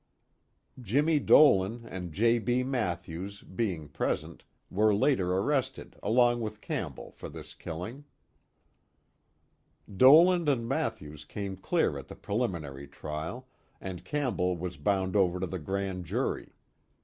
Jimmie 0.81 1.19
Dolan 1.19 1.85
and 1.85 2.11
J. 2.11 2.39
B. 2.39 2.63
Mathews, 2.63 3.43
being 3.43 3.87
present, 3.87 4.43
were 4.71 4.95
later 4.95 5.31
arrested, 5.33 5.95
along 6.01 6.41
with 6.41 6.59
Campbell, 6.59 7.11
for 7.11 7.29
this 7.29 7.53
killing. 7.53 8.05
Dolan 9.95 10.47
and 10.49 10.67
Mathews 10.67 11.23
came 11.23 11.55
clear 11.55 11.99
at 11.99 12.07
the 12.07 12.15
preliminary 12.15 12.87
trial, 12.87 13.47
and 13.79 14.03
Campbell 14.03 14.57
was 14.57 14.75
bound 14.77 15.15
over 15.15 15.39
to 15.39 15.45
the 15.45 15.59
Grand 15.59 16.03
Jury. 16.05 16.49